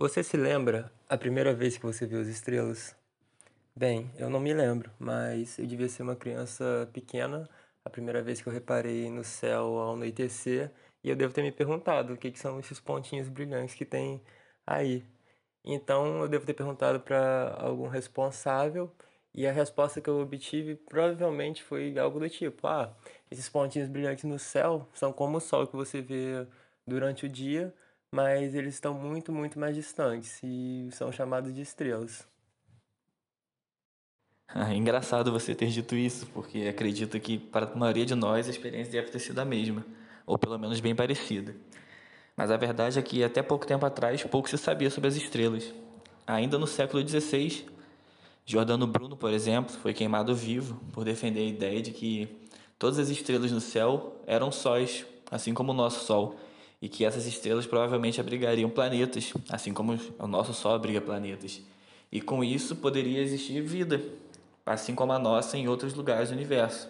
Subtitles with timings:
[0.00, 2.94] Você se lembra a primeira vez que você viu as estrelas?
[3.74, 7.48] Bem, eu não me lembro, mas eu devia ser uma criança pequena
[7.84, 10.70] a primeira vez que eu reparei no céu ao anoitecer
[11.02, 14.22] e eu devo ter me perguntado o que, que são esses pontinhos brilhantes que tem
[14.64, 15.04] aí.
[15.64, 18.94] Então eu devo ter perguntado para algum responsável
[19.34, 22.96] e a resposta que eu obtive provavelmente foi algo do tipo: ah,
[23.28, 26.46] esses pontinhos brilhantes no céu são como o sol que você vê
[26.86, 27.74] durante o dia
[28.10, 32.26] mas eles estão muito, muito mais distantes e são chamados de estrelas.
[34.54, 38.50] É engraçado você ter dito isso, porque acredito que para a maioria de nós a
[38.50, 39.84] experiência deve ter sido a mesma,
[40.24, 41.54] ou pelo menos bem parecida.
[42.34, 45.70] Mas a verdade é que até pouco tempo atrás pouco se sabia sobre as estrelas.
[46.26, 47.66] Ainda no século XVI,
[48.46, 52.26] Giordano Bruno, por exemplo, foi queimado vivo por defender a ideia de que
[52.78, 56.40] todas as estrelas no céu eram sóis, assim como o nosso Sol
[56.80, 61.60] e que essas estrelas provavelmente abrigariam planetas, assim como o nosso Sol abriga planetas.
[62.10, 64.00] E com isso poderia existir vida,
[64.64, 66.88] assim como a nossa em outros lugares do universo.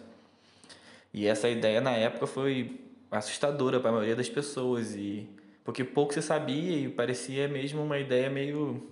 [1.12, 5.26] E essa ideia na época foi assustadora para a maioria das pessoas e
[5.64, 8.82] porque pouco se sabia e parecia mesmo uma ideia meio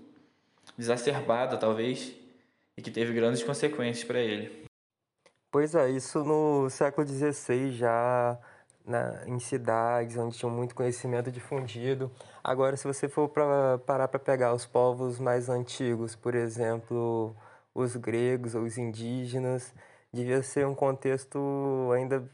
[0.79, 2.13] exacerbada, talvez,
[2.77, 4.67] e que teve grandes consequências para ele.
[5.51, 8.39] Pois é, isso no século XVI já
[8.87, 12.11] na, em cidades onde tinham muito conhecimento difundido.
[12.43, 17.35] Agora, se você for pra, parar para pegar os povos mais antigos, por exemplo,
[17.75, 19.75] os gregos ou os indígenas,
[20.13, 22.29] devia ser um contexto ainda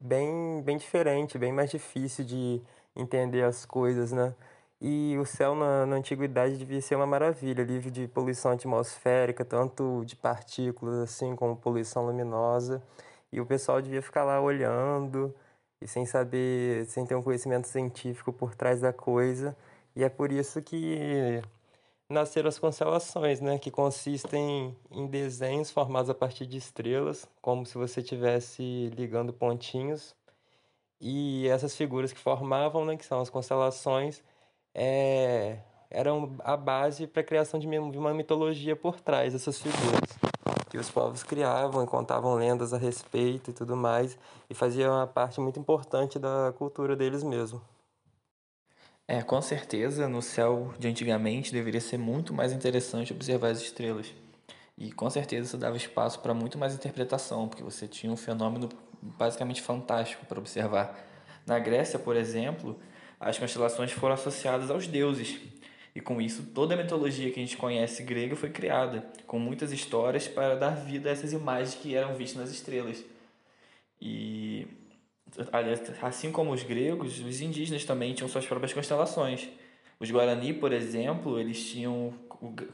[0.00, 2.62] bem, bem diferente, bem mais difícil de
[2.94, 4.34] entender as coisas, né?
[4.80, 10.04] E o céu na, na antiguidade devia ser uma maravilha, livre de poluição atmosférica, tanto
[10.04, 12.82] de partículas assim como poluição luminosa.
[13.32, 15.34] E o pessoal devia ficar lá olhando,
[15.86, 19.56] e sem saber, sem ter um conhecimento científico por trás da coisa.
[19.94, 21.40] E é por isso que
[22.08, 27.78] nasceram as constelações, né, que consistem em desenhos formados a partir de estrelas, como se
[27.78, 30.12] você estivesse ligando pontinhos.
[31.00, 34.24] E essas figuras que formavam, né, que são as constelações,
[34.74, 35.58] é,
[35.88, 40.35] eram a base para a criação de uma mitologia por trás dessas figuras
[40.68, 44.18] que os povos criavam e contavam lendas a respeito e tudo mais,
[44.50, 47.60] e fazia uma parte muito importante da cultura deles mesmo.
[49.08, 54.12] É, com certeza, no céu de antigamente deveria ser muito mais interessante observar as estrelas.
[54.76, 58.68] E com certeza isso dava espaço para muito mais interpretação, porque você tinha um fenômeno
[59.00, 60.98] basicamente fantástico para observar.
[61.46, 62.78] Na Grécia, por exemplo,
[63.20, 65.38] as constelações foram associadas aos deuses,
[65.96, 69.72] e com isso, toda a mitologia que a gente conhece grega foi criada, com muitas
[69.72, 73.02] histórias para dar vida a essas imagens que eram vistas nas estrelas.
[73.98, 74.66] E
[76.02, 79.48] assim como os gregos, os indígenas também tinham suas próprias constelações.
[79.98, 82.12] Os Guarani, por exemplo, eles tinham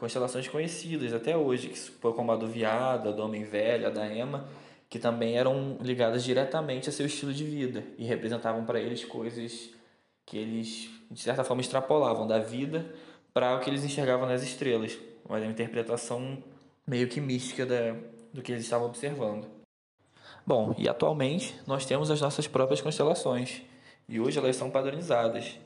[0.01, 4.49] constelações conhecidas até hoje, como a do Viado, a do Homem Velho, a da Ema,
[4.91, 9.71] que também eram ligadas diretamente a seu estilo de vida e representavam para eles coisas
[10.27, 12.93] que eles, de certa forma, extrapolavam da vida
[13.33, 14.99] para o que eles enxergavam nas estrelas,
[15.29, 16.43] uma interpretação
[16.87, 17.97] meio que mística da,
[18.33, 19.47] do que eles estavam observando.
[20.45, 23.63] Bom, e atualmente nós temos as nossas próprias constelações
[24.09, 25.59] e hoje elas são padronizadas.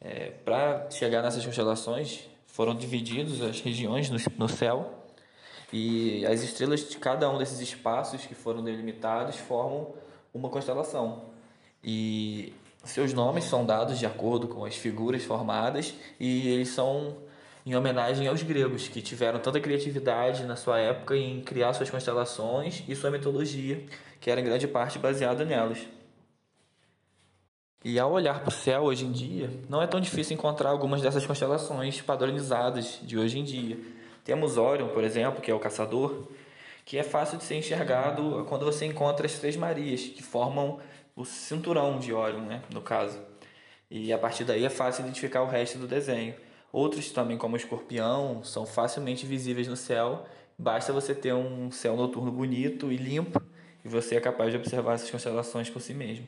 [0.00, 5.04] É, para chegar nessas constelações foram divididas as regiões no, no céu
[5.72, 9.92] e as estrelas de cada um desses espaços que foram delimitados formam
[10.32, 11.24] uma constelação.
[11.82, 12.52] E
[12.84, 17.16] seus nomes são dados de acordo com as figuras formadas e eles são
[17.64, 22.82] em homenagem aos gregos, que tiveram tanta criatividade na sua época em criar suas constelações
[22.88, 23.84] e sua mitologia,
[24.18, 25.78] que era em grande parte baseada nelas.
[27.84, 31.00] E ao olhar para o céu hoje em dia, não é tão difícil encontrar algumas
[31.00, 33.78] dessas constelações padronizadas de hoje em dia.
[34.24, 36.28] Temos Orion, por exemplo, que é o caçador,
[36.90, 40.80] que é fácil de ser enxergado quando você encontra as Três Marias, que formam
[41.14, 43.16] o cinturão de Orion, né, no caso.
[43.88, 46.34] E a partir daí é fácil identificar o resto do desenho.
[46.72, 50.24] Outros também, como o escorpião, são facilmente visíveis no céu.
[50.58, 53.40] Basta você ter um céu noturno bonito e limpo
[53.84, 56.26] e você é capaz de observar essas constelações por si mesmo.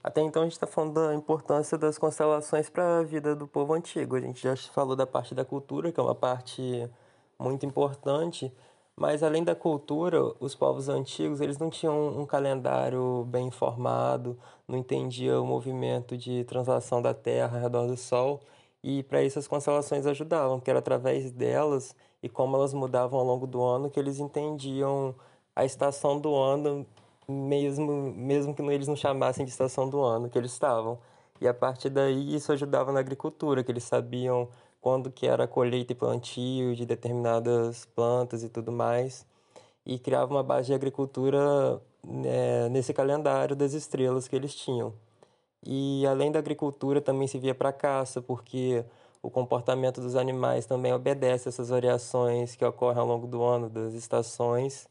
[0.00, 3.74] Até então a gente está falando da importância das constelações para a vida do povo
[3.74, 4.14] antigo.
[4.14, 6.88] A gente já falou da parte da cultura, que é uma parte
[7.36, 8.52] muito importante,
[8.98, 14.36] mas além da cultura, os povos antigos eles não tinham um calendário bem informado,
[14.66, 18.40] não entendiam o movimento de translação da Terra ao redor do Sol,
[18.82, 23.24] e para isso as constelações ajudavam, que era através delas e como elas mudavam ao
[23.24, 25.14] longo do ano que eles entendiam
[25.54, 26.84] a estação do ano,
[27.28, 30.98] mesmo mesmo que eles não chamassem de estação do ano que eles estavam.
[31.40, 34.48] E a partir daí isso ajudava na agricultura, que eles sabiam
[34.80, 39.26] quando que era a colheita e plantio de determinadas plantas e tudo mais,
[39.84, 44.94] e criava uma base de agricultura né, nesse calendário das estrelas que eles tinham.
[45.64, 48.84] E além da agricultura também se via para caça, porque
[49.22, 53.68] o comportamento dos animais também obedece a essas variações que ocorrem ao longo do ano,
[53.68, 54.88] das estações.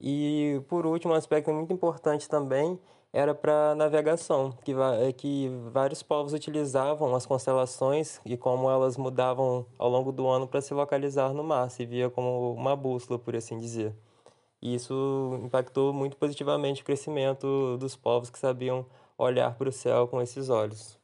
[0.00, 2.78] E por último, um aspecto muito importante também
[3.12, 4.72] era para navegação, que,
[5.16, 10.60] que vários povos utilizavam as constelações e como elas mudavam ao longo do ano para
[10.60, 13.94] se localizar no mar, se via como uma bússola, por assim dizer.
[14.60, 18.86] E isso impactou muito positivamente o crescimento dos povos que sabiam
[19.16, 20.97] olhar para o céu com esses olhos.